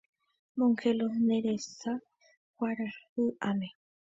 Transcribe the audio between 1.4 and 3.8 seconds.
resa kuarahyʼãme.